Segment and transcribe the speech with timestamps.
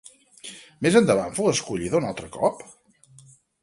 [0.85, 2.69] Més endavant fou escollida un altre cop?